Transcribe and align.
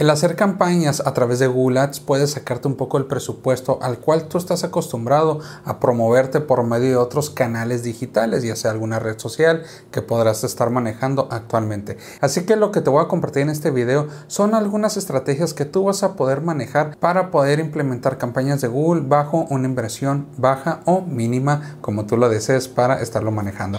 El 0.00 0.08
hacer 0.08 0.34
campañas 0.34 1.02
a 1.04 1.12
través 1.12 1.40
de 1.40 1.46
Google 1.46 1.78
Ads 1.78 2.00
puede 2.00 2.26
sacarte 2.26 2.66
un 2.66 2.76
poco 2.76 2.96
el 2.96 3.04
presupuesto 3.04 3.78
al 3.82 3.98
cual 3.98 4.28
tú 4.28 4.38
estás 4.38 4.64
acostumbrado 4.64 5.40
a 5.66 5.78
promoverte 5.78 6.40
por 6.40 6.64
medio 6.64 6.88
de 6.88 6.96
otros 6.96 7.28
canales 7.28 7.82
digitales, 7.82 8.42
ya 8.42 8.56
sea 8.56 8.70
alguna 8.70 8.98
red 8.98 9.18
social 9.18 9.62
que 9.90 10.00
podrás 10.00 10.42
estar 10.42 10.70
manejando 10.70 11.28
actualmente. 11.30 11.98
Así 12.22 12.46
que 12.46 12.56
lo 12.56 12.72
que 12.72 12.80
te 12.80 12.88
voy 12.88 13.04
a 13.04 13.08
compartir 13.08 13.42
en 13.42 13.50
este 13.50 13.70
video 13.70 14.08
son 14.26 14.54
algunas 14.54 14.96
estrategias 14.96 15.52
que 15.52 15.66
tú 15.66 15.84
vas 15.84 16.02
a 16.02 16.14
poder 16.14 16.40
manejar 16.40 16.96
para 16.96 17.30
poder 17.30 17.60
implementar 17.60 18.16
campañas 18.16 18.62
de 18.62 18.68
Google 18.68 19.02
bajo 19.06 19.44
una 19.50 19.68
inversión 19.68 20.28
baja 20.38 20.80
o 20.86 21.02
mínima 21.02 21.76
como 21.82 22.06
tú 22.06 22.16
lo 22.16 22.30
desees 22.30 22.68
para 22.68 23.02
estarlo 23.02 23.32
manejando. 23.32 23.78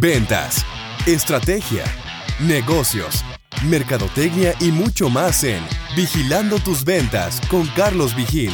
Ventas, 0.00 0.64
estrategia 1.06 1.84
negocios, 2.40 3.24
mercadotecnia 3.64 4.54
y 4.60 4.70
mucho 4.70 5.08
más 5.08 5.44
en 5.44 5.62
Vigilando 5.96 6.58
tus 6.58 6.84
ventas 6.84 7.40
con 7.48 7.66
Carlos 7.68 8.14
Vigil. 8.14 8.52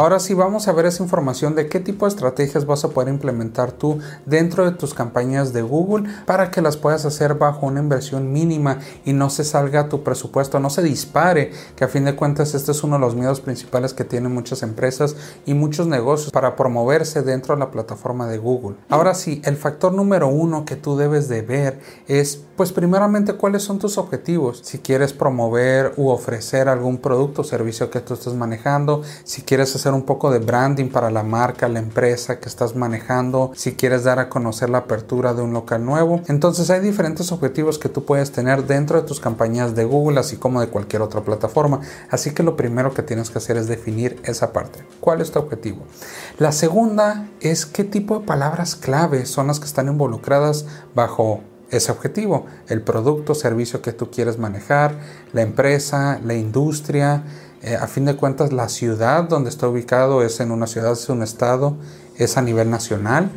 Ahora 0.00 0.18
sí 0.18 0.32
vamos 0.32 0.66
a 0.66 0.72
ver 0.72 0.86
esa 0.86 1.02
información 1.02 1.54
de 1.54 1.68
qué 1.68 1.78
tipo 1.78 2.06
de 2.06 2.08
estrategias 2.08 2.64
vas 2.64 2.84
a 2.84 2.88
poder 2.88 3.10
implementar 3.10 3.70
tú 3.70 3.98
dentro 4.24 4.64
de 4.64 4.74
tus 4.74 4.94
campañas 4.94 5.52
de 5.52 5.60
Google 5.60 6.08
para 6.24 6.50
que 6.50 6.62
las 6.62 6.78
puedas 6.78 7.04
hacer 7.04 7.34
bajo 7.34 7.66
una 7.66 7.80
inversión 7.80 8.32
mínima 8.32 8.78
y 9.04 9.12
no 9.12 9.28
se 9.28 9.44
salga 9.44 9.90
tu 9.90 10.02
presupuesto, 10.02 10.58
no 10.58 10.70
se 10.70 10.82
dispare, 10.82 11.52
que 11.76 11.84
a 11.84 11.88
fin 11.88 12.06
de 12.06 12.16
cuentas 12.16 12.54
este 12.54 12.72
es 12.72 12.82
uno 12.82 12.94
de 12.94 13.02
los 13.02 13.14
miedos 13.14 13.42
principales 13.42 13.92
que 13.92 14.04
tienen 14.04 14.32
muchas 14.32 14.62
empresas 14.62 15.16
y 15.44 15.52
muchos 15.52 15.86
negocios 15.86 16.32
para 16.32 16.56
promoverse 16.56 17.20
dentro 17.20 17.54
de 17.54 17.60
la 17.60 17.70
plataforma 17.70 18.26
de 18.26 18.38
Google. 18.38 18.76
Ahora 18.88 19.12
sí, 19.12 19.42
el 19.44 19.58
factor 19.58 19.92
número 19.92 20.28
uno 20.28 20.64
que 20.64 20.76
tú 20.76 20.96
debes 20.96 21.28
de 21.28 21.42
ver 21.42 21.78
es 22.08 22.40
pues 22.56 22.72
primeramente 22.72 23.34
cuáles 23.34 23.62
son 23.62 23.78
tus 23.78 23.98
objetivos. 23.98 24.60
Si 24.64 24.78
quieres 24.78 25.12
promover 25.12 25.92
u 25.96 26.08
ofrecer 26.08 26.68
algún 26.68 26.98
producto 26.98 27.42
o 27.42 27.44
servicio 27.44 27.90
que 27.90 28.00
tú 28.00 28.14
estés 28.14 28.34
manejando, 28.34 29.02
si 29.24 29.42
quieres 29.42 29.74
hacer 29.74 29.89
un 29.94 30.02
poco 30.02 30.30
de 30.30 30.38
branding 30.38 30.88
para 30.88 31.10
la 31.10 31.22
marca, 31.22 31.68
la 31.68 31.78
empresa 31.78 32.40
que 32.40 32.48
estás 32.48 32.76
manejando, 32.76 33.52
si 33.54 33.74
quieres 33.74 34.04
dar 34.04 34.18
a 34.18 34.28
conocer 34.28 34.70
la 34.70 34.78
apertura 34.78 35.34
de 35.34 35.42
un 35.42 35.52
local 35.52 35.84
nuevo. 35.84 36.20
Entonces 36.28 36.70
hay 36.70 36.80
diferentes 36.80 37.32
objetivos 37.32 37.78
que 37.78 37.88
tú 37.88 38.04
puedes 38.04 38.32
tener 38.32 38.66
dentro 38.66 39.00
de 39.00 39.06
tus 39.06 39.20
campañas 39.20 39.74
de 39.74 39.84
Google, 39.84 40.20
así 40.20 40.36
como 40.36 40.60
de 40.60 40.68
cualquier 40.68 41.02
otra 41.02 41.22
plataforma. 41.22 41.80
Así 42.10 42.32
que 42.32 42.42
lo 42.42 42.56
primero 42.56 42.94
que 42.94 43.02
tienes 43.02 43.30
que 43.30 43.38
hacer 43.38 43.56
es 43.56 43.66
definir 43.66 44.20
esa 44.24 44.52
parte. 44.52 44.84
¿Cuál 45.00 45.20
es 45.20 45.30
tu 45.30 45.38
objetivo? 45.38 45.82
La 46.38 46.52
segunda 46.52 47.28
es 47.40 47.66
qué 47.66 47.84
tipo 47.84 48.18
de 48.18 48.26
palabras 48.26 48.76
clave 48.76 49.26
son 49.26 49.48
las 49.48 49.60
que 49.60 49.66
están 49.66 49.88
involucradas 49.88 50.66
bajo 50.94 51.40
ese 51.70 51.92
objetivo, 51.92 52.46
el 52.68 52.82
producto 52.82 53.34
servicio 53.34 53.80
que 53.82 53.92
tú 53.92 54.10
quieres 54.10 54.38
manejar, 54.38 54.98
la 55.32 55.42
empresa, 55.42 56.20
la 56.24 56.34
industria, 56.34 57.22
eh, 57.62 57.76
a 57.76 57.86
fin 57.86 58.04
de 58.06 58.16
cuentas, 58.16 58.52
la 58.52 58.68
ciudad 58.68 59.24
donde 59.24 59.50
está 59.50 59.68
ubicado 59.68 60.22
es 60.22 60.40
en 60.40 60.50
una 60.50 60.66
ciudad, 60.66 60.92
es 60.92 61.08
un 61.08 61.22
estado, 61.22 61.76
es 62.16 62.36
a 62.36 62.42
nivel 62.42 62.70
nacional 62.70 63.30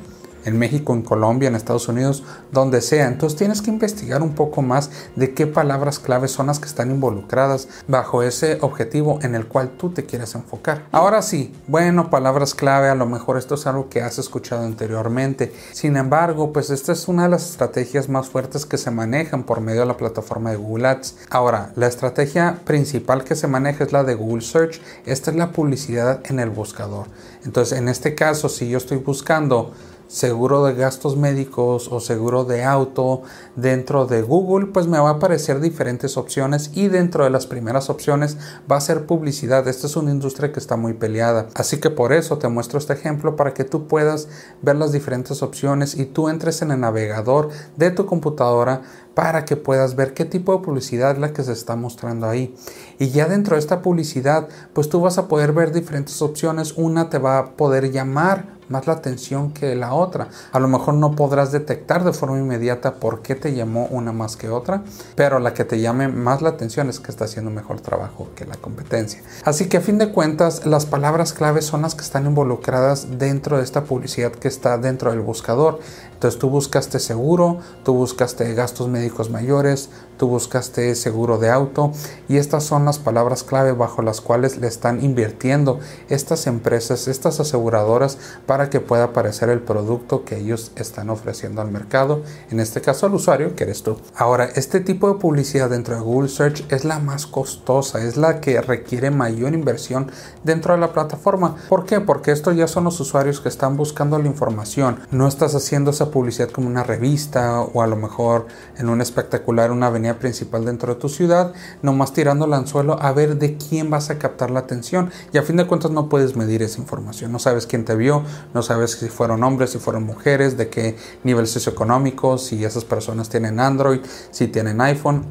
en 0.45 0.57
México, 0.57 0.93
en 0.93 1.01
Colombia, 1.01 1.47
en 1.47 1.55
Estados 1.55 1.87
Unidos, 1.87 2.23
donde 2.51 2.81
sea. 2.81 3.07
Entonces 3.07 3.37
tienes 3.37 3.61
que 3.61 3.69
investigar 3.69 4.21
un 4.21 4.35
poco 4.35 4.61
más 4.61 4.89
de 5.15 5.33
qué 5.33 5.47
palabras 5.47 5.99
claves 5.99 6.31
son 6.31 6.47
las 6.47 6.59
que 6.59 6.67
están 6.67 6.91
involucradas 6.91 7.67
bajo 7.87 8.23
ese 8.23 8.57
objetivo 8.61 9.19
en 9.21 9.35
el 9.35 9.47
cual 9.47 9.71
tú 9.77 9.89
te 9.89 10.05
quieres 10.05 10.35
enfocar. 10.35 10.83
Ahora 10.91 11.21
sí, 11.21 11.53
bueno, 11.67 12.09
palabras 12.09 12.53
clave, 12.53 12.89
a 12.89 12.95
lo 12.95 13.05
mejor 13.05 13.37
esto 13.37 13.55
es 13.55 13.67
algo 13.67 13.89
que 13.89 14.01
has 14.01 14.19
escuchado 14.19 14.63
anteriormente. 14.63 15.53
Sin 15.71 15.97
embargo, 15.97 16.53
pues 16.53 16.69
esta 16.69 16.91
es 16.91 17.07
una 17.07 17.23
de 17.23 17.29
las 17.29 17.49
estrategias 17.49 18.09
más 18.09 18.29
fuertes 18.29 18.65
que 18.65 18.77
se 18.77 18.91
manejan 18.91 19.43
por 19.43 19.61
medio 19.61 19.81
de 19.81 19.87
la 19.87 19.97
plataforma 19.97 20.51
de 20.51 20.57
Google 20.57 20.87
Ads. 20.87 21.15
Ahora, 21.29 21.71
la 21.75 21.87
estrategia 21.87 22.59
principal 22.65 23.23
que 23.23 23.35
se 23.35 23.47
maneja 23.47 23.83
es 23.83 23.91
la 23.91 24.03
de 24.03 24.15
Google 24.15 24.41
Search. 24.41 24.81
Esta 25.05 25.31
es 25.31 25.37
la 25.37 25.51
publicidad 25.51 26.21
en 26.25 26.39
el 26.39 26.49
buscador. 26.49 27.07
Entonces, 27.45 27.77
en 27.77 27.87
este 27.87 28.15
caso, 28.15 28.49
si 28.49 28.69
yo 28.69 28.77
estoy 28.77 28.97
buscando 28.97 29.73
seguro 30.07 30.63
de 30.65 30.73
gastos 30.73 31.17
médicos 31.17 31.87
o 31.91 31.99
seguro 31.99 32.43
de 32.45 32.63
auto 32.63 33.23
dentro 33.55 34.05
de 34.05 34.21
Google, 34.21 34.67
pues 34.67 34.87
me 34.87 34.99
va 34.99 35.09
a 35.09 35.13
aparecer 35.13 35.59
diferentes 35.59 36.17
opciones 36.17 36.71
y 36.73 36.87
dentro 36.87 37.23
de 37.23 37.29
las 37.29 37.47
primeras 37.47 37.89
opciones 37.89 38.37
va 38.71 38.77
a 38.77 38.81
ser 38.81 39.05
publicidad. 39.05 39.67
Esta 39.67 39.87
es 39.87 39.95
una 39.95 40.11
industria 40.11 40.51
que 40.51 40.59
está 40.59 40.77
muy 40.77 40.93
peleada. 40.93 41.47
Así 41.55 41.79
que 41.79 41.89
por 41.89 42.13
eso 42.13 42.37
te 42.37 42.47
muestro 42.47 42.79
este 42.79 42.93
ejemplo 42.93 43.35
para 43.35 43.53
que 43.53 43.63
tú 43.63 43.87
puedas 43.87 44.27
ver 44.61 44.75
las 44.75 44.91
diferentes 44.91 45.41
opciones 45.41 45.95
y 45.95 46.05
tú 46.05 46.29
entres 46.29 46.61
en 46.61 46.71
el 46.71 46.79
navegador 46.79 47.49
de 47.77 47.91
tu 47.91 48.05
computadora 48.05 48.81
para 49.13 49.45
que 49.45 49.55
puedas 49.55 49.95
ver 49.95 50.13
qué 50.13 50.25
tipo 50.25 50.53
de 50.53 50.63
publicidad 50.63 51.11
es 51.11 51.19
la 51.19 51.33
que 51.33 51.43
se 51.43 51.53
está 51.53 51.75
mostrando 51.75 52.27
ahí. 52.27 52.55
Y 52.99 53.09
ya 53.09 53.27
dentro 53.27 53.55
de 53.55 53.59
esta 53.59 53.81
publicidad, 53.81 54.47
pues 54.73 54.89
tú 54.89 55.01
vas 55.01 55.17
a 55.17 55.27
poder 55.27 55.53
ver 55.53 55.71
diferentes 55.71 56.21
opciones. 56.21 56.73
Una 56.77 57.09
te 57.09 57.19
va 57.19 57.37
a 57.37 57.45
poder 57.55 57.91
llamar 57.91 58.57
más 58.69 58.87
la 58.87 58.93
atención 58.93 59.51
que 59.51 59.75
la 59.75 59.93
otra. 59.93 60.29
A 60.51 60.59
lo 60.59 60.67
mejor 60.67 60.95
no 60.95 61.15
podrás 61.15 61.51
detectar 61.51 62.03
de 62.03 62.13
forma 62.13 62.37
inmediata 62.37 62.95
por 62.95 63.21
qué 63.21 63.35
te 63.35 63.53
llamó 63.53 63.87
una 63.87 64.11
más 64.11 64.35
que 64.35 64.49
otra, 64.49 64.83
pero 65.15 65.39
la 65.39 65.53
que 65.53 65.65
te 65.65 65.79
llame 65.79 66.07
más 66.07 66.41
la 66.41 66.49
atención 66.49 66.89
es 66.89 66.99
que 66.99 67.11
está 67.11 67.25
haciendo 67.25 67.51
mejor 67.51 67.81
trabajo 67.81 68.29
que 68.35 68.45
la 68.45 68.55
competencia. 68.55 69.21
Así 69.43 69.67
que 69.67 69.77
a 69.77 69.81
fin 69.81 69.97
de 69.97 70.11
cuentas, 70.11 70.65
las 70.65 70.85
palabras 70.85 71.33
claves 71.33 71.65
son 71.65 71.83
las 71.83 71.95
que 71.95 72.01
están 72.01 72.25
involucradas 72.25 73.17
dentro 73.17 73.57
de 73.57 73.63
esta 73.63 73.83
publicidad 73.83 74.31
que 74.31 74.47
está 74.47 74.77
dentro 74.77 75.11
del 75.11 75.21
buscador. 75.21 75.79
Entonces 76.13 76.39
tú 76.39 76.49
buscaste 76.49 76.99
seguro, 76.99 77.59
tú 77.83 77.93
buscaste 77.93 78.53
gastos 78.53 78.87
médicos 78.87 79.29
mayores, 79.29 79.89
tú 80.17 80.27
buscaste 80.27 80.95
seguro 80.95 81.37
de 81.37 81.49
auto 81.49 81.91
y 82.29 82.37
estas 82.37 82.63
son 82.63 82.85
las 82.85 82.97
palabras 82.97 83.43
clave 83.43 83.73
bajo 83.73 84.01
las 84.01 84.21
cuales 84.21 84.57
le 84.57 84.67
están 84.67 85.03
invirtiendo 85.03 85.79
estas 86.07 86.47
empresas, 86.47 87.09
estas 87.09 87.41
aseguradoras 87.41 88.17
para 88.45 88.62
que 88.69 88.79
pueda 88.79 89.05
aparecer 89.05 89.49
el 89.49 89.61
producto 89.61 90.25
que 90.25 90.37
ellos 90.37 90.71
están 90.75 91.09
ofreciendo 91.09 91.61
al 91.61 91.71
mercado, 91.71 92.23
en 92.49 92.59
este 92.59 92.81
caso 92.81 93.05
al 93.05 93.13
usuario 93.13 93.55
que 93.55 93.63
eres 93.63 93.83
tú. 93.83 93.97
Ahora, 94.15 94.45
este 94.55 94.79
tipo 94.79 95.11
de 95.11 95.19
publicidad 95.19 95.69
dentro 95.69 95.95
de 95.95 96.01
Google 96.01 96.29
Search 96.29 96.65
es 96.71 96.85
la 96.85 96.99
más 96.99 97.27
costosa, 97.27 98.03
es 98.03 98.17
la 98.17 98.41
que 98.41 98.61
requiere 98.61 99.11
mayor 99.11 99.53
inversión 99.53 100.11
dentro 100.43 100.73
de 100.73 100.79
la 100.79 100.93
plataforma. 100.93 101.55
¿Por 101.69 101.85
qué? 101.85 101.99
Porque 102.01 102.31
estos 102.31 102.55
ya 102.55 102.67
son 102.67 102.83
los 102.85 102.99
usuarios 102.99 103.39
que 103.39 103.49
están 103.49 103.77
buscando 103.77 104.19
la 104.19 104.27
información. 104.27 104.99
No 105.11 105.27
estás 105.27 105.55
haciendo 105.55 105.91
esa 105.91 106.11
publicidad 106.11 106.49
como 106.49 106.67
una 106.67 106.83
revista 106.83 107.61
o 107.61 107.81
a 107.81 107.87
lo 107.87 107.95
mejor 107.95 108.47
en 108.77 108.89
un 108.89 109.01
espectacular, 109.01 109.71
una 109.71 109.87
avenida 109.87 110.19
principal 110.19 110.65
dentro 110.65 110.93
de 110.93 110.99
tu 110.99 111.09
ciudad, 111.09 111.53
nomás 111.81 112.13
tirando 112.13 112.45
el 112.45 112.53
anzuelo 112.53 113.01
a 113.01 113.11
ver 113.11 113.37
de 113.37 113.57
quién 113.57 113.89
vas 113.89 114.09
a 114.09 114.17
captar 114.17 114.51
la 114.51 114.59
atención. 114.59 115.11
Y 115.31 115.37
a 115.37 115.43
fin 115.43 115.57
de 115.57 115.67
cuentas 115.67 115.91
no 115.91 116.09
puedes 116.09 116.35
medir 116.35 116.61
esa 116.61 116.79
información, 116.79 117.31
no 117.31 117.39
sabes 117.39 117.67
quién 117.67 117.85
te 117.85 117.95
vio, 117.95 118.23
no 118.53 118.63
sabes 118.63 118.91
si 118.91 119.09
fueron 119.09 119.43
hombres, 119.43 119.71
si 119.71 119.79
fueron 119.79 120.03
mujeres, 120.03 120.57
de 120.57 120.69
qué 120.69 120.97
nivel 121.23 121.47
socioeconómico, 121.47 122.37
si 122.37 122.63
esas 122.63 122.85
personas 122.85 123.29
tienen 123.29 123.59
Android, 123.59 123.99
si 124.31 124.47
tienen 124.47 124.81
iPhone, 124.81 125.25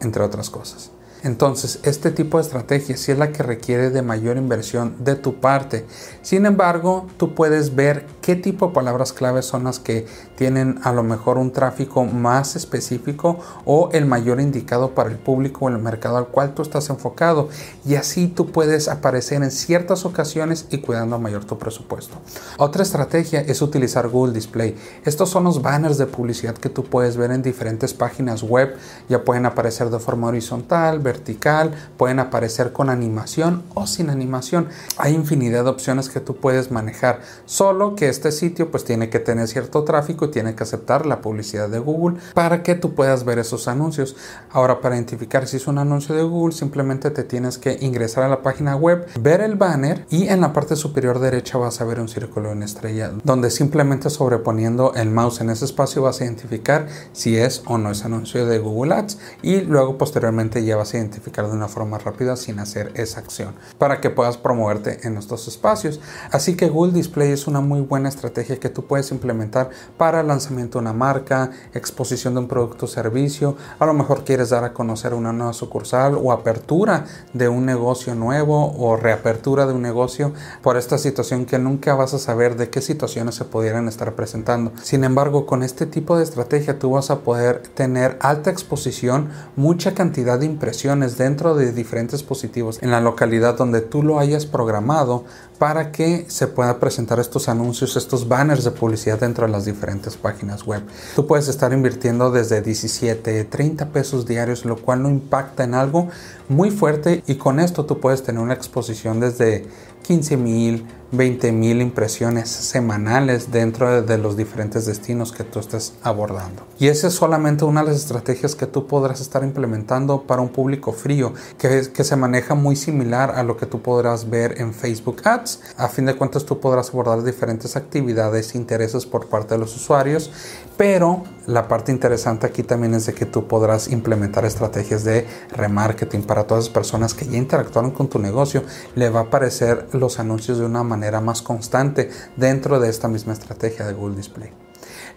entre 0.00 0.22
otras 0.22 0.50
cosas. 0.50 0.90
Entonces, 1.22 1.80
este 1.82 2.10
tipo 2.10 2.38
de 2.38 2.44
estrategia 2.44 2.96
sí 2.96 3.12
es 3.12 3.18
la 3.18 3.32
que 3.32 3.42
requiere 3.42 3.90
de 3.90 4.02
mayor 4.02 4.36
inversión 4.36 4.96
de 5.00 5.16
tu 5.16 5.40
parte. 5.40 5.84
Sin 6.22 6.46
embargo, 6.46 7.06
tú 7.16 7.34
puedes 7.34 7.74
ver 7.74 8.06
qué 8.20 8.36
tipo 8.36 8.68
de 8.68 8.74
palabras 8.74 9.12
claves 9.12 9.46
son 9.46 9.64
las 9.64 9.78
que 9.78 10.06
tienen 10.36 10.78
a 10.82 10.92
lo 10.92 11.02
mejor 11.02 11.38
un 11.38 11.52
tráfico 11.52 12.04
más 12.04 12.56
específico 12.56 13.38
o 13.64 13.90
el 13.92 14.06
mayor 14.06 14.40
indicado 14.40 14.94
para 14.94 15.10
el 15.10 15.18
público 15.18 15.64
o 15.64 15.68
el 15.68 15.78
mercado 15.78 16.16
al 16.16 16.28
cual 16.28 16.54
tú 16.54 16.62
estás 16.62 16.90
enfocado. 16.90 17.48
Y 17.84 17.96
así 17.96 18.28
tú 18.28 18.50
puedes 18.52 18.88
aparecer 18.88 19.42
en 19.42 19.50
ciertas 19.50 20.04
ocasiones 20.04 20.66
y 20.70 20.78
cuidando 20.78 21.18
mayor 21.18 21.44
tu 21.44 21.58
presupuesto. 21.58 22.16
Otra 22.58 22.82
estrategia 22.82 23.40
es 23.40 23.62
utilizar 23.62 24.08
Google 24.08 24.32
Display. 24.34 24.76
Estos 25.04 25.30
son 25.30 25.44
los 25.44 25.62
banners 25.62 25.98
de 25.98 26.06
publicidad 26.06 26.54
que 26.54 26.68
tú 26.68 26.84
puedes 26.84 27.16
ver 27.16 27.30
en 27.30 27.42
diferentes 27.42 27.94
páginas 27.94 28.42
web. 28.42 28.76
Ya 29.08 29.24
pueden 29.24 29.46
aparecer 29.46 29.90
de 29.90 29.98
forma 29.98 30.28
horizontal, 30.28 30.98
vertical, 31.06 31.70
pueden 31.96 32.18
aparecer 32.18 32.72
con 32.72 32.90
animación 32.90 33.62
o 33.74 33.86
sin 33.86 34.10
animación. 34.10 34.68
Hay 34.98 35.14
infinidad 35.14 35.62
de 35.62 35.70
opciones 35.70 36.08
que 36.08 36.18
tú 36.18 36.36
puedes 36.36 36.72
manejar, 36.72 37.20
solo 37.44 37.94
que 37.94 38.08
este 38.08 38.32
sitio 38.32 38.72
pues 38.72 38.84
tiene 38.84 39.08
que 39.08 39.20
tener 39.20 39.46
cierto 39.46 39.84
tráfico 39.84 40.24
y 40.24 40.30
tiene 40.32 40.56
que 40.56 40.64
aceptar 40.64 41.06
la 41.06 41.20
publicidad 41.20 41.68
de 41.68 41.78
Google 41.78 42.18
para 42.34 42.64
que 42.64 42.74
tú 42.74 42.94
puedas 42.94 43.24
ver 43.24 43.38
esos 43.38 43.68
anuncios. 43.68 44.16
Ahora 44.50 44.80
para 44.80 44.96
identificar 44.96 45.46
si 45.46 45.58
es 45.58 45.68
un 45.68 45.78
anuncio 45.78 46.14
de 46.14 46.24
Google 46.24 46.54
simplemente 46.54 47.10
te 47.10 47.22
tienes 47.22 47.58
que 47.58 47.78
ingresar 47.80 48.24
a 48.24 48.28
la 48.28 48.42
página 48.42 48.74
web, 48.74 49.06
ver 49.20 49.40
el 49.40 49.54
banner 49.54 50.04
y 50.10 50.26
en 50.26 50.40
la 50.40 50.52
parte 50.52 50.74
superior 50.74 51.20
derecha 51.20 51.56
vas 51.56 51.80
a 51.80 51.84
ver 51.84 52.00
un 52.00 52.08
círculo 52.08 52.50
en 52.50 52.64
estrella 52.64 53.12
donde 53.22 53.50
simplemente 53.50 54.10
sobreponiendo 54.10 54.92
el 54.94 55.10
mouse 55.10 55.40
en 55.40 55.50
ese 55.50 55.66
espacio 55.66 56.02
vas 56.02 56.20
a 56.20 56.24
identificar 56.24 56.88
si 57.12 57.36
es 57.38 57.62
o 57.66 57.78
no 57.78 57.92
es 57.92 58.04
anuncio 58.04 58.44
de 58.46 58.58
Google 58.58 58.94
Ads 58.94 59.18
y 59.42 59.60
luego 59.60 59.96
posteriormente 59.98 60.64
ya 60.64 60.76
vas 60.76 60.94
a 60.94 60.95
identificar 60.96 61.46
de 61.46 61.52
una 61.52 61.68
forma 61.68 61.98
rápida 61.98 62.36
sin 62.36 62.58
hacer 62.58 62.92
esa 62.94 63.20
acción 63.20 63.54
para 63.78 64.00
que 64.00 64.10
puedas 64.10 64.36
promoverte 64.36 65.06
en 65.06 65.16
estos 65.16 65.48
espacios. 65.48 66.00
Así 66.30 66.56
que 66.56 66.68
Google 66.68 66.92
Display 66.92 67.30
es 67.30 67.46
una 67.46 67.60
muy 67.60 67.80
buena 67.80 68.08
estrategia 68.08 68.58
que 68.58 68.68
tú 68.68 68.86
puedes 68.86 69.10
implementar 69.10 69.70
para 69.96 70.20
el 70.20 70.28
lanzamiento 70.28 70.78
de 70.78 70.82
una 70.82 70.92
marca, 70.92 71.50
exposición 71.74 72.34
de 72.34 72.40
un 72.40 72.48
producto 72.48 72.86
o 72.86 72.88
servicio, 72.88 73.56
a 73.78 73.86
lo 73.86 73.94
mejor 73.94 74.24
quieres 74.24 74.50
dar 74.50 74.64
a 74.64 74.72
conocer 74.72 75.14
una 75.14 75.32
nueva 75.32 75.52
sucursal 75.52 76.18
o 76.20 76.32
apertura 76.32 77.04
de 77.32 77.48
un 77.48 77.66
negocio 77.66 78.14
nuevo 78.14 78.74
o 78.76 78.96
reapertura 78.96 79.66
de 79.66 79.72
un 79.72 79.82
negocio 79.82 80.32
por 80.62 80.76
esta 80.76 80.98
situación 80.98 81.46
que 81.46 81.58
nunca 81.58 81.94
vas 81.94 82.14
a 82.14 82.18
saber 82.18 82.56
de 82.56 82.70
qué 82.70 82.80
situaciones 82.80 83.34
se 83.34 83.44
pudieran 83.44 83.88
estar 83.88 84.14
presentando. 84.14 84.72
Sin 84.82 85.04
embargo, 85.04 85.46
con 85.46 85.62
este 85.62 85.86
tipo 85.86 86.16
de 86.16 86.24
estrategia 86.24 86.78
tú 86.78 86.92
vas 86.92 87.10
a 87.10 87.20
poder 87.20 87.62
tener 87.74 88.16
alta 88.20 88.50
exposición, 88.50 89.30
mucha 89.56 89.94
cantidad 89.94 90.38
de 90.38 90.46
dentro 90.86 91.56
de 91.56 91.72
diferentes 91.72 92.20
dispositivos 92.20 92.80
en 92.80 92.92
la 92.92 93.00
localidad 93.00 93.56
donde 93.56 93.80
tú 93.80 94.04
lo 94.04 94.20
hayas 94.20 94.46
programado 94.46 95.24
para 95.58 95.90
que 95.90 96.26
se 96.28 96.46
pueda 96.46 96.78
presentar 96.78 97.18
estos 97.18 97.48
anuncios, 97.48 97.96
estos 97.96 98.28
banners 98.28 98.62
de 98.62 98.70
publicidad 98.70 99.18
dentro 99.18 99.46
de 99.46 99.52
las 99.52 99.64
diferentes 99.64 100.16
páginas 100.16 100.64
web. 100.64 100.82
Tú 101.16 101.26
puedes 101.26 101.48
estar 101.48 101.72
invirtiendo 101.72 102.30
desde 102.30 102.62
17, 102.62 103.44
30 103.44 103.86
pesos 103.88 104.26
diarios, 104.26 104.64
lo 104.64 104.76
cual 104.76 105.02
no 105.02 105.10
impacta 105.10 105.64
en 105.64 105.74
algo 105.74 106.08
muy 106.48 106.70
fuerte 106.70 107.24
y 107.26 107.34
con 107.34 107.58
esto 107.58 107.84
tú 107.84 107.98
puedes 107.98 108.22
tener 108.22 108.40
una 108.40 108.54
exposición 108.54 109.18
desde 109.18 109.66
15 110.06 110.36
mil, 110.36 110.86
20 111.10 111.50
mil 111.50 111.80
impresiones 111.80 112.48
semanales 112.48 113.50
dentro 113.50 114.02
de, 114.02 114.18
los 114.18 114.36
diferentes 114.36 114.86
destinos 114.86 115.32
que 115.32 115.42
tú 115.42 115.58
estés 115.58 115.94
abordando. 116.02 116.64
Y 116.78 116.88
esa 116.88 117.08
es 117.08 117.14
solamente 117.14 117.64
una 117.64 117.82
de 117.82 117.88
las 117.88 117.96
estrategias 117.96 118.54
que 118.54 118.66
tú 118.66 118.86
podrás 118.86 119.20
estar 119.20 119.42
implementando 119.42 120.22
para 120.22 120.42
un 120.42 120.50
público 120.50 120.92
frío, 120.92 121.32
que, 121.58 121.88
que 121.92 122.04
se 122.04 122.16
maneja 122.16 122.54
muy 122.54 122.76
similar 122.76 123.32
a 123.32 123.42
lo 123.42 123.56
que 123.56 123.66
tú 123.66 123.82
podrás 123.82 124.30
ver 124.30 124.60
en 124.60 124.72
Facebook 124.72 125.22
Ads. 125.24 125.60
A 125.76 125.88
fin 125.88 126.06
de 126.06 126.14
cuentas 126.14 126.44
tú 126.44 126.60
podrás 126.60 126.90
abordar 126.90 127.24
diferentes 127.24 127.76
actividades 127.76 128.54
intereses 128.54 129.06
por 129.06 129.28
parte 129.28 129.54
de 129.54 129.60
los 129.60 129.74
usuarios, 129.74 130.30
pero 130.76 131.24
la 131.46 131.68
parte 131.68 131.92
interesante 131.92 132.46
aquí 132.46 132.62
también 132.62 132.94
es 132.94 133.06
de 133.06 133.14
que 133.14 133.26
tú 133.26 133.46
podrás 133.46 133.88
implementar 133.88 134.44
estrategias 134.44 135.04
de 135.04 135.26
remarketing 135.50 136.22
para 136.22 136.44
todas 136.44 136.64
las 136.64 136.72
personas 136.72 137.14
que 137.14 137.26
ya 137.26 137.36
interactuaron 137.36 137.92
con 137.92 138.08
tu 138.08 138.18
negocio. 138.18 138.62
Le 138.94 139.08
va 139.08 139.20
a 139.20 139.22
aparecer 139.24 139.86
los 139.96 140.18
anuncios 140.18 140.58
de 140.58 140.64
una 140.64 140.82
manera 140.82 141.20
más 141.20 141.42
constante 141.42 142.10
dentro 142.36 142.80
de 142.80 142.88
esta 142.88 143.08
misma 143.08 143.32
estrategia 143.32 143.86
de 143.86 143.92
Google 143.92 144.16
Display. 144.16 144.65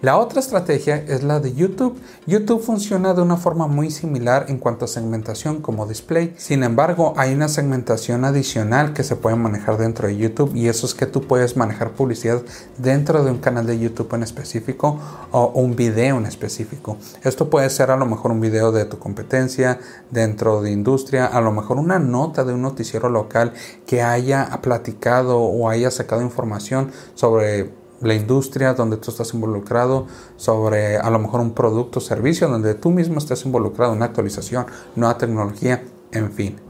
La 0.02 0.18
otra 0.18 0.40
estrategia 0.40 0.96
es 0.96 1.24
la 1.24 1.40
de 1.40 1.54
YouTube. 1.54 2.00
YouTube 2.26 2.62
funciona 2.62 3.14
de 3.14 3.22
una 3.22 3.38
forma 3.38 3.68
muy 3.68 3.92
similar 3.92 4.46
en 4.48 4.58
cuanto 4.58 4.86
a 4.86 4.88
segmentación 4.88 5.62
como 5.62 5.86
display. 5.86 6.34
Sin 6.38 6.64
embargo, 6.64 7.14
hay 7.18 7.34
una 7.34 7.48
segmentación 7.48 8.26
adicional 8.26 8.94
que 8.94 9.04
se 9.04 9.16
puede 9.16 9.36
manejar 9.36 9.78
dentro 9.78 10.08
de 10.08 10.18
YouTube 10.18 10.56
y 10.56 10.68
eso 10.68 10.86
es 10.86 10.94
que 10.94 11.06
tú 11.06 11.24
puedes 11.24 11.58
manejar 11.58 11.92
publicidad 11.92 12.42
dentro 12.78 13.24
de 13.24 13.31
un 13.31 13.40
canal 13.40 13.66
de 13.66 13.80
YouTube 13.80 14.14
en 14.14 14.24
específico 14.24 15.00
o 15.31 15.48
un 15.56 15.76
video 15.76 16.18
en 16.18 16.25
específico. 16.25 16.98
Esto 17.24 17.50
puede 17.50 17.70
ser 17.70 17.92
a 17.92 17.98
lo 17.98 18.06
mejor 18.06 18.32
un 18.32 18.42
video 18.42 18.72
de 18.72 18.86
tu 18.86 19.00
competencia 19.00 19.80
dentro 20.12 20.62
de 20.62 20.72
industria, 20.72 21.25
a 21.25 21.42
lo 21.42 21.52
mejor 21.52 21.78
una 21.78 22.00
nota 22.00 22.44
de 22.44 22.54
un 22.54 22.62
noticiero 22.62 23.10
local 23.10 23.54
que 23.86 24.02
haya 24.02 24.50
platicado 24.62 25.40
o 25.40 25.70
haya 25.70 25.92
sacado 25.92 26.22
información 26.22 26.92
sobre 27.16 27.79
la 28.01 28.13
industria 28.13 28.74
donde 28.74 28.98
tú 28.98 29.12
estás 29.12 29.34
involucrado, 29.34 30.07
sobre 30.38 30.98
a 30.98 31.10
lo 31.10 31.19
mejor 31.19 31.42
un 31.42 31.54
producto 31.54 32.00
o 32.00 32.01
servicio 32.01 32.48
donde 32.48 32.75
tú 32.75 32.92
mismo 32.92 33.18
estás 33.18 33.46
involucrado, 33.46 33.94
una 33.94 34.06
actualización, 34.06 34.66
nueva 34.96 35.18
tecnología, 35.18 35.84
en 36.12 36.31
fin. 36.31 36.69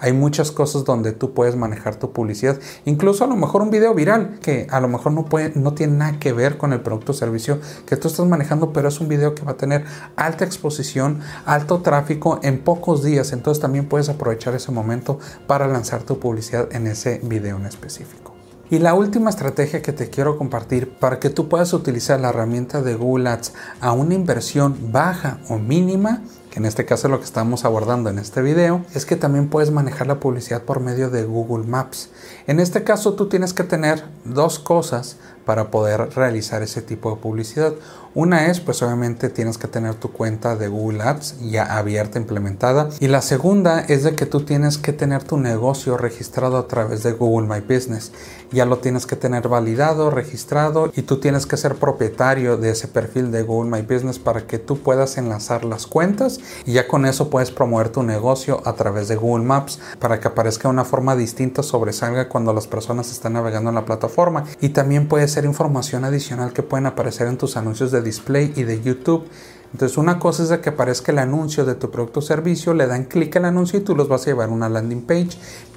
Hay 0.00 0.12
muchas 0.12 0.50
cosas 0.50 0.84
donde 0.84 1.12
tú 1.12 1.32
puedes 1.32 1.56
manejar 1.56 1.96
tu 1.96 2.12
publicidad, 2.12 2.58
incluso 2.84 3.24
a 3.24 3.26
lo 3.26 3.36
mejor 3.36 3.62
un 3.62 3.70
video 3.70 3.94
viral 3.94 4.38
que 4.40 4.66
a 4.70 4.80
lo 4.80 4.88
mejor 4.88 5.12
no, 5.12 5.24
puede, 5.24 5.52
no 5.54 5.72
tiene 5.72 5.96
nada 5.96 6.18
que 6.18 6.32
ver 6.32 6.58
con 6.58 6.72
el 6.72 6.80
producto 6.80 7.12
o 7.12 7.14
servicio 7.14 7.58
que 7.86 7.96
tú 7.96 8.08
estás 8.08 8.26
manejando, 8.26 8.72
pero 8.72 8.88
es 8.88 9.00
un 9.00 9.08
video 9.08 9.34
que 9.34 9.44
va 9.44 9.52
a 9.52 9.56
tener 9.56 9.84
alta 10.16 10.44
exposición, 10.44 11.20
alto 11.46 11.80
tráfico 11.80 12.40
en 12.42 12.58
pocos 12.58 13.02
días, 13.02 13.32
entonces 13.32 13.62
también 13.62 13.88
puedes 13.88 14.08
aprovechar 14.08 14.54
ese 14.54 14.72
momento 14.72 15.18
para 15.46 15.68
lanzar 15.68 16.02
tu 16.02 16.18
publicidad 16.18 16.68
en 16.72 16.86
ese 16.86 17.20
video 17.22 17.56
en 17.56 17.66
específico. 17.66 18.33
Y 18.70 18.78
la 18.78 18.94
última 18.94 19.28
estrategia 19.28 19.82
que 19.82 19.92
te 19.92 20.08
quiero 20.08 20.38
compartir 20.38 20.88
para 20.88 21.20
que 21.20 21.28
tú 21.28 21.48
puedas 21.48 21.74
utilizar 21.74 22.18
la 22.18 22.30
herramienta 22.30 22.80
de 22.80 22.94
Google 22.94 23.28
Ads 23.28 23.52
a 23.80 23.92
una 23.92 24.14
inversión 24.14 24.90
baja 24.90 25.38
o 25.50 25.58
mínima, 25.58 26.22
que 26.50 26.60
en 26.60 26.64
este 26.64 26.86
caso 26.86 27.06
es 27.06 27.10
lo 27.10 27.18
que 27.18 27.26
estamos 27.26 27.66
abordando 27.66 28.08
en 28.08 28.18
este 28.18 28.40
video, 28.40 28.82
es 28.94 29.04
que 29.04 29.16
también 29.16 29.48
puedes 29.48 29.70
manejar 29.70 30.06
la 30.06 30.18
publicidad 30.18 30.62
por 30.62 30.80
medio 30.80 31.10
de 31.10 31.24
Google 31.24 31.66
Maps. 31.66 32.08
En 32.46 32.58
este 32.58 32.84
caso 32.84 33.12
tú 33.12 33.28
tienes 33.28 33.52
que 33.52 33.64
tener 33.64 34.04
dos 34.24 34.58
cosas 34.58 35.18
para 35.44 35.70
poder 35.70 36.14
realizar 36.14 36.62
ese 36.62 36.80
tipo 36.80 37.10
de 37.10 37.20
publicidad. 37.20 37.74
Una 38.16 38.46
es, 38.46 38.60
pues 38.60 38.80
obviamente 38.80 39.28
tienes 39.28 39.58
que 39.58 39.66
tener 39.66 39.96
tu 39.96 40.12
cuenta 40.12 40.54
de 40.54 40.68
Google 40.68 41.02
Ads 41.02 41.34
ya 41.40 41.76
abierta, 41.76 42.20
implementada. 42.20 42.90
Y 43.00 43.08
la 43.08 43.20
segunda 43.20 43.80
es 43.80 44.04
de 44.04 44.14
que 44.14 44.24
tú 44.24 44.42
tienes 44.42 44.78
que 44.78 44.92
tener 44.92 45.24
tu 45.24 45.36
negocio 45.36 45.96
registrado 45.96 46.56
a 46.56 46.68
través 46.68 47.02
de 47.02 47.10
Google 47.10 47.48
My 47.48 47.60
Business. 47.60 48.12
Ya 48.52 48.66
lo 48.66 48.78
tienes 48.78 49.06
que 49.06 49.16
tener 49.16 49.48
validado, 49.48 50.10
registrado 50.10 50.92
y 50.94 51.02
tú 51.02 51.18
tienes 51.18 51.44
que 51.44 51.56
ser 51.56 51.74
propietario 51.74 52.56
de 52.56 52.70
ese 52.70 52.86
perfil 52.86 53.32
de 53.32 53.42
Google 53.42 53.68
My 53.68 53.82
Business 53.82 54.20
para 54.20 54.46
que 54.46 54.60
tú 54.60 54.78
puedas 54.78 55.18
enlazar 55.18 55.64
las 55.64 55.88
cuentas 55.88 56.38
y 56.64 56.74
ya 56.74 56.86
con 56.86 57.06
eso 57.06 57.30
puedes 57.30 57.50
promover 57.50 57.88
tu 57.88 58.04
negocio 58.04 58.62
a 58.64 58.74
través 58.74 59.08
de 59.08 59.16
Google 59.16 59.44
Maps 59.44 59.80
para 59.98 60.20
que 60.20 60.28
aparezca 60.28 60.68
una 60.68 60.84
forma 60.84 61.16
distinta, 61.16 61.64
sobresalga 61.64 62.28
cuando 62.28 62.52
las 62.52 62.68
personas 62.68 63.10
están 63.10 63.32
navegando 63.32 63.70
en 63.70 63.74
la 63.74 63.84
plataforma. 63.84 64.44
Y 64.60 64.68
también 64.68 65.08
puede 65.08 65.26
ser 65.26 65.44
información 65.44 66.04
adicional 66.04 66.52
que 66.52 66.62
pueden 66.62 66.86
aparecer 66.86 67.26
en 67.26 67.38
tus 67.38 67.56
anuncios 67.56 67.90
de 67.90 68.03
display 68.04 68.52
y 68.54 68.62
de 68.62 68.80
YouTube. 68.82 69.26
Entonces 69.74 69.98
una 69.98 70.20
cosa 70.20 70.44
es 70.44 70.50
de 70.50 70.60
que 70.60 70.68
aparezca 70.68 71.10
el 71.10 71.18
anuncio 71.18 71.64
de 71.64 71.74
tu 71.74 71.90
producto 71.90 72.20
o 72.20 72.22
servicio, 72.22 72.74
le 72.74 72.86
dan 72.86 73.06
clic 73.06 73.34
al 73.34 73.46
anuncio 73.46 73.80
y 73.80 73.82
tú 73.82 73.96
los 73.96 74.06
vas 74.06 74.22
a 74.22 74.26
llevar 74.26 74.48
a 74.48 74.52
una 74.52 74.68
landing 74.68 75.02
page. 75.02 75.30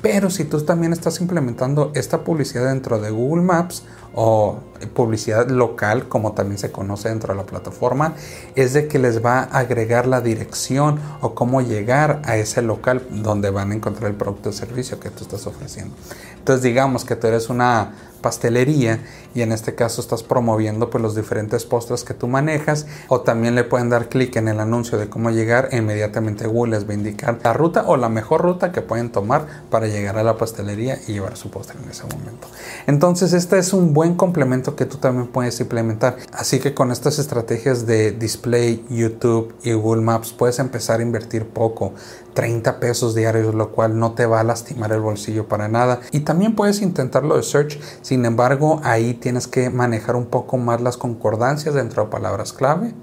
Pero 0.03 0.29
si 0.29 0.43
tú 0.43 0.61
también 0.61 0.93
estás 0.93 1.19
implementando 1.19 1.91
esta 1.95 2.23
publicidad 2.23 2.67
dentro 2.67 2.99
de 2.99 3.09
Google 3.09 3.41
Maps 3.41 3.85
o 4.13 4.59
publicidad 4.93 5.49
local, 5.49 6.07
como 6.07 6.33
también 6.33 6.59
se 6.59 6.71
conoce 6.71 7.09
dentro 7.09 7.33
de 7.33 7.39
la 7.39 7.47
plataforma, 7.47 8.13
es 8.55 8.73
de 8.73 8.87
que 8.87 8.99
les 8.99 9.25
va 9.25 9.39
a 9.39 9.57
agregar 9.57 10.05
la 10.05 10.21
dirección 10.21 10.99
o 11.21 11.33
cómo 11.33 11.61
llegar 11.61 12.21
a 12.25 12.37
ese 12.37 12.61
local 12.61 13.01
donde 13.09 13.49
van 13.49 13.71
a 13.71 13.73
encontrar 13.73 14.11
el 14.11 14.15
producto 14.15 14.49
o 14.49 14.53
servicio 14.53 14.99
que 14.99 15.09
tú 15.09 15.23
estás 15.23 15.47
ofreciendo. 15.47 15.95
Entonces 16.37 16.61
digamos 16.61 17.03
que 17.03 17.15
tú 17.15 17.25
eres 17.25 17.49
una 17.49 17.93
pastelería 18.21 18.99
y 19.35 19.41
en 19.41 19.51
este 19.51 19.75
caso 19.75 20.01
estás 20.01 20.23
promoviendo 20.23 20.89
pues 20.89 21.01
los 21.01 21.15
diferentes 21.15 21.65
postres 21.65 22.03
que 22.03 22.13
tú 22.13 22.27
manejas 22.27 22.87
o 23.07 23.21
también 23.21 23.55
le 23.55 23.63
pueden 23.63 23.86
dar 23.89 24.09
clic 24.09 24.35
en 24.35 24.47
el 24.47 24.59
anuncio 24.59 24.97
de 24.97 25.09
cómo 25.09 25.31
llegar 25.31 25.69
e 25.71 25.77
inmediatamente 25.77 26.47
Google 26.47 26.77
les 26.77 26.87
va 26.87 26.91
a 26.91 26.95
indicar 26.95 27.39
la 27.43 27.53
ruta 27.53 27.83
o 27.87 27.97
la 27.97 28.09
mejor 28.09 28.41
ruta 28.41 28.71
que 28.71 28.81
pueden 28.81 29.11
tomar 29.11 29.47
para 29.69 29.87
llegar 29.87 30.17
a 30.17 30.23
la 30.23 30.37
pastelería 30.37 30.99
y 31.07 31.13
llevar 31.13 31.37
su 31.37 31.49
postre 31.49 31.77
en 31.83 31.89
ese 31.89 32.03
momento. 32.03 32.47
Entonces 32.87 33.33
este 33.33 33.57
es 33.57 33.73
un 33.73 33.93
buen 33.93 34.15
complemento 34.15 34.75
que 34.75 34.85
tú 34.85 34.97
también 34.97 35.27
puedes 35.27 35.59
implementar. 35.59 36.17
Así 36.31 36.59
que 36.59 36.73
con 36.73 36.91
estas 36.91 37.19
estrategias 37.19 37.85
de 37.85 38.11
display, 38.11 38.85
YouTube 38.89 39.55
y 39.63 39.73
Google 39.73 40.01
Maps 40.01 40.33
puedes 40.33 40.59
empezar 40.59 40.99
a 40.99 41.03
invertir 41.03 41.47
poco, 41.47 41.93
30 42.33 42.79
pesos 42.79 43.15
diarios, 43.15 43.55
lo 43.55 43.71
cual 43.71 43.97
no 43.97 44.13
te 44.13 44.25
va 44.25 44.41
a 44.41 44.43
lastimar 44.43 44.91
el 44.91 45.01
bolsillo 45.01 45.47
para 45.47 45.67
nada. 45.67 46.01
Y 46.11 46.21
también 46.21 46.55
puedes 46.55 46.81
intentarlo 46.81 47.35
de 47.35 47.43
search, 47.43 47.79
sin 48.01 48.25
embargo 48.25 48.79
ahí 48.83 49.13
tienes 49.13 49.47
que 49.47 49.69
manejar 49.69 50.15
un 50.15 50.27
poco 50.27 50.57
más 50.57 50.81
las 50.81 50.97
concordancias 50.97 51.73
dentro 51.73 52.05
de 52.05 52.09
palabras 52.11 52.53
clave 52.53 52.93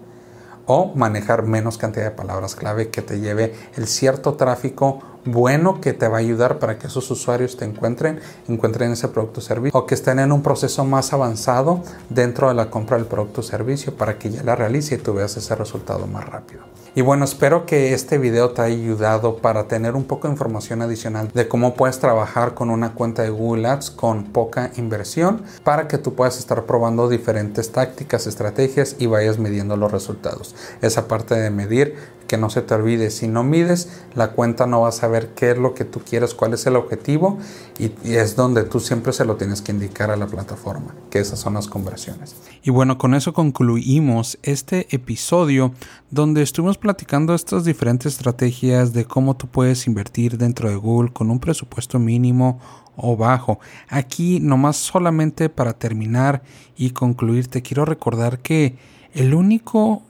o 0.67 0.93
manejar 0.95 1.43
menos 1.45 1.79
cantidad 1.79 2.05
de 2.05 2.11
palabras 2.11 2.55
clave 2.55 2.91
que 2.91 3.03
te 3.03 3.21
lleve 3.21 3.55
el 3.77 3.87
cierto 3.87 4.35
tráfico 4.35 5.14
bueno 5.25 5.81
que 5.81 5.93
te 5.93 6.09
va 6.09 6.19
a 6.19 6.21
ayudar 6.21 6.59
para 6.59 6.79
que 6.79 6.87
esos 6.87 7.11
usuarios 7.11 7.57
te 7.57 7.65
encuentren, 7.65 8.21
encuentren 8.49 8.93
ese 8.93 9.09
producto 9.09 9.41
o 9.41 9.43
servicio 9.43 9.79
o 9.79 9.87
que 9.87 9.95
estén 9.95 10.19
en 10.19 10.33
un 10.33 10.43
proceso 10.43 10.85
más 10.85 11.13
avanzado 11.13 11.83
dentro 12.09 12.49
de 12.49 12.55
la 12.55 12.71
compra 12.71 12.97
del 12.97 13.07
producto 13.07 13.41
o 13.41 13.45
servicio 13.45 13.97
para 13.97 14.19
que 14.19 14.31
ya 14.31 14.43
la 14.43 14.57
realice 14.57 14.97
y 14.97 14.99
tú 14.99 15.15
veas 15.15 15.37
ese 15.37 15.55
resultado 15.55 16.07
más 16.07 16.25
rápido. 16.29 16.63
Y 16.97 17.03
bueno, 17.03 17.25
espero 17.25 17.67
que 17.67 17.93
este 17.93 18.19
video 18.19 18.51
te 18.51 18.63
haya 18.63 18.77
ayudado 18.77 19.39
para 19.39 19.67
tener 19.67 19.97
un 19.97 20.05
poco 20.05 20.29
de 20.29 20.35
información 20.35 20.81
adicional 20.81 21.29
de 21.35 21.49
cómo 21.49 21.75
puedes 21.75 21.99
trabajar 21.99 22.55
con 22.55 22.71
una 22.71 22.95
cuenta 22.95 23.23
de 23.23 23.31
Google 23.31 23.67
Ads 23.67 23.91
con 23.91 24.27
poca 24.27 24.71
inversión 24.77 25.43
para 25.65 25.89
que 25.89 25.99
tú 25.99 26.15
puedas 26.15 26.39
estar 26.39 26.63
probando 26.67 27.09
diferentes 27.09 27.73
tácticas, 27.73 28.29
estrategias 28.29 28.95
y 29.01 29.07
vayas 29.07 29.41
midiendo 29.41 29.77
los 29.77 29.91
resultados. 29.91 30.55
Esa 30.83 31.09
parte 31.09 31.35
de 31.35 31.51
medir, 31.51 31.97
que 32.29 32.39
no 32.39 32.49
se 32.49 32.63
te 32.63 32.75
olvide, 32.75 33.11
si 33.11 33.29
no 33.29 33.43
mides, 33.43 33.89
la 34.15 34.33
cuenta 34.33 34.67
no 34.67 34.83
va 34.83 34.89
a 34.89 34.93
saber 34.93 35.14
saber 35.15 35.35
qué 35.35 35.53
es 35.53 35.59
lo 35.59 35.75
que 35.75 35.85
tú 35.85 36.01
quieres, 36.01 36.35
cuál 36.35 36.55
es 36.55 36.67
el 36.67 36.77
objetivo 36.77 37.39
y, 37.79 37.93
es 38.05 38.35
donde 38.37 38.65
tú 38.65 38.81
siempre 38.81 39.13
se 39.13 39.25
lo 39.25 39.37
tienes 39.37 39.63
que 39.63 39.73
indicar 39.73 40.11
a 40.11 40.17
la 40.17 40.27
plataforma, 40.27 40.95
que 41.11 41.21
esas 41.21 41.39
son 41.39 41.55
las 41.55 41.69
conversiones. 41.69 42.37
Y 42.63 42.71
bueno, 42.71 42.99
con 42.99 43.15
eso 43.15 43.33
concluimos 43.33 44.39
este 44.43 44.87
episodio 44.95 45.73
donde 46.11 46.43
estuvimos 46.43 46.79
platicando 46.79 47.35
estas 47.35 47.65
diferentes 47.65 48.15
estrategias 48.15 48.93
de 48.93 49.05
cómo 49.05 49.37
tú 49.37 49.47
puedes 49.47 49.87
invertir 49.87 50.37
dentro 50.37 50.69
de 50.69 50.77
Google 50.77 51.13
con 51.13 51.31
un 51.31 51.39
presupuesto 51.39 51.99
mínimo 51.99 52.61
o 52.97 53.17
bajo. 53.17 53.59
Aquí 53.89 54.41
nomás 54.41 54.77
solamente 54.77 55.49
para 55.49 55.75
terminar 55.75 56.43
y 56.77 56.91
concluir 56.91 57.49
te 57.49 57.63
quiero 57.63 57.85
recordar 57.85 58.41
que 58.41 58.77
el 59.13 59.35
único 59.35 60.03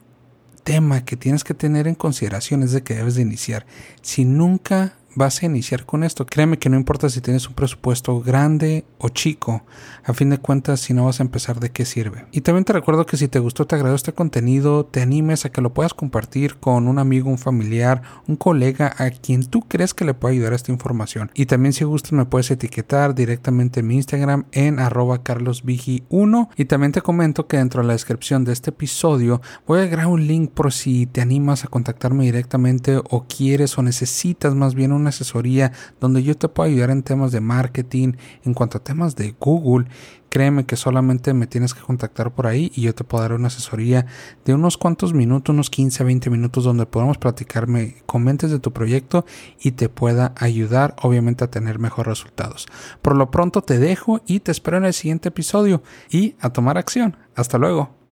tema 0.64 1.04
que 1.04 1.16
tienes 1.16 1.44
que 1.44 1.54
tener 1.54 1.86
en 1.86 1.94
consideración 1.94 2.62
es 2.62 2.72
de 2.72 2.82
que 2.82 2.94
debes 2.94 3.14
de 3.14 3.22
iniciar. 3.22 3.66
Si 4.02 4.24
nunca 4.24 4.94
vas 5.14 5.42
a 5.42 5.46
iniciar 5.46 5.86
con 5.86 6.04
esto. 6.04 6.26
Créeme 6.26 6.58
que 6.58 6.68
no 6.68 6.76
importa 6.76 7.08
si 7.08 7.20
tienes 7.20 7.48
un 7.48 7.54
presupuesto 7.54 8.20
grande 8.20 8.84
o 8.98 9.08
chico, 9.08 9.64
a 10.04 10.12
fin 10.12 10.30
de 10.30 10.38
cuentas 10.38 10.80
si 10.80 10.94
no 10.94 11.06
vas 11.06 11.20
a 11.20 11.22
empezar 11.22 11.60
de 11.60 11.70
qué 11.70 11.84
sirve. 11.84 12.26
Y 12.32 12.42
también 12.42 12.64
te 12.64 12.72
recuerdo 12.72 13.06
que 13.06 13.16
si 13.16 13.28
te 13.28 13.38
gustó, 13.38 13.66
te 13.66 13.76
agradó 13.76 13.94
este 13.94 14.12
contenido, 14.12 14.84
te 14.84 15.02
animes 15.02 15.44
a 15.44 15.50
que 15.50 15.60
lo 15.60 15.72
puedas 15.72 15.94
compartir 15.94 16.56
con 16.56 16.88
un 16.88 16.98
amigo, 16.98 17.30
un 17.30 17.38
familiar, 17.38 18.02
un 18.26 18.36
colega 18.36 18.94
a 18.98 19.10
quien 19.10 19.44
tú 19.44 19.62
crees 19.62 19.94
que 19.94 20.04
le 20.04 20.14
pueda 20.14 20.32
ayudar 20.32 20.52
esta 20.52 20.72
información. 20.72 21.30
Y 21.34 21.46
también 21.46 21.72
si 21.72 21.84
gustas 21.84 22.12
me 22.12 22.24
puedes 22.24 22.50
etiquetar 22.50 23.14
directamente 23.14 23.80
en 23.80 23.86
mi 23.86 23.96
Instagram 23.96 24.46
en 24.52 24.78
arroba 24.78 25.22
carlosvigi1 25.22 26.48
y 26.56 26.64
también 26.66 26.92
te 26.92 27.02
comento 27.02 27.46
que 27.46 27.58
dentro 27.58 27.82
de 27.82 27.88
la 27.88 27.92
descripción 27.92 28.44
de 28.44 28.52
este 28.52 28.70
episodio 28.70 29.40
voy 29.66 29.80
a 29.80 29.82
agregar 29.82 30.06
un 30.06 30.26
link 30.26 30.50
por 30.50 30.72
si 30.72 31.06
te 31.06 31.20
animas 31.20 31.64
a 31.64 31.68
contactarme 31.68 32.24
directamente 32.24 32.96
o 32.96 33.26
quieres 33.28 33.76
o 33.78 33.82
necesitas 33.82 34.54
más 34.54 34.74
bien 34.74 34.92
un 34.92 35.03
asesoría 35.10 35.72
donde 36.00 36.22
yo 36.22 36.36
te 36.36 36.48
puedo 36.48 36.68
ayudar 36.68 36.90
en 36.90 37.02
temas 37.02 37.32
de 37.32 37.40
marketing, 37.40 38.12
en 38.44 38.54
cuanto 38.54 38.78
a 38.78 38.84
temas 38.84 39.16
de 39.16 39.34
Google, 39.38 39.86
créeme 40.34 40.66
que 40.66 40.74
solamente 40.74 41.32
me 41.32 41.46
tienes 41.46 41.74
que 41.74 41.80
contactar 41.80 42.34
por 42.34 42.48
ahí 42.48 42.72
y 42.74 42.82
yo 42.82 42.92
te 42.92 43.04
puedo 43.04 43.22
dar 43.22 43.34
una 43.34 43.46
asesoría 43.46 44.06
de 44.44 44.52
unos 44.52 44.76
cuantos 44.76 45.14
minutos, 45.14 45.54
unos 45.54 45.70
15 45.70 46.02
a 46.02 46.06
20 46.06 46.28
minutos 46.28 46.64
donde 46.64 46.86
podamos 46.86 47.18
platicarme, 47.18 48.02
comentes 48.04 48.50
de 48.50 48.58
tu 48.58 48.72
proyecto 48.72 49.24
y 49.60 49.70
te 49.70 49.88
pueda 49.88 50.34
ayudar 50.36 50.96
obviamente 51.02 51.44
a 51.44 51.50
tener 51.50 51.78
mejores 51.78 52.18
resultados. 52.18 52.66
Por 53.00 53.14
lo 53.14 53.30
pronto 53.30 53.62
te 53.62 53.78
dejo 53.78 54.22
y 54.26 54.40
te 54.40 54.50
espero 54.50 54.78
en 54.78 54.86
el 54.86 54.92
siguiente 54.92 55.28
episodio 55.28 55.84
y 56.10 56.34
a 56.40 56.50
tomar 56.50 56.78
acción. 56.78 57.16
Hasta 57.36 57.56
luego. 57.56 57.94